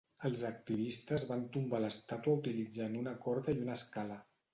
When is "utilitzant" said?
2.39-2.97